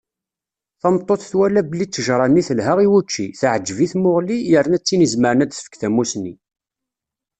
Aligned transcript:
Tameṭṭut 0.81 1.21
twala 1.31 1.61
belli 1.63 1.85
ṭṭejṛa-nni 1.89 2.41
telha 2.47 2.73
i 2.85 2.87
wučči, 2.91 3.25
teɛǧeb 3.39 3.79
i 3.85 3.87
tmuɣli, 3.91 4.37
yerna 4.51 4.77
d 4.79 4.83
tin 4.87 5.05
izemren 5.05 5.43
ad 5.43 5.49
d-tefk 5.49 5.73
tamusni. 5.81 6.33